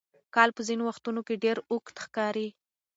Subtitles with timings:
[0.35, 2.47] کال په ځینو وختونو کې ډېر اوږد ښکاري.